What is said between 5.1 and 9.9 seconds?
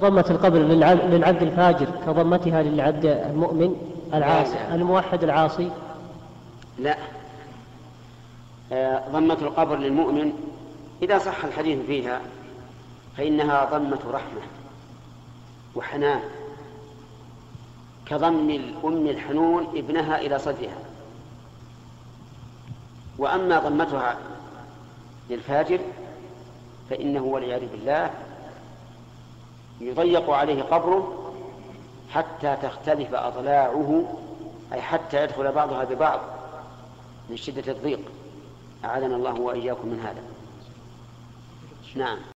العاصي. لا. آه، ضمة القبر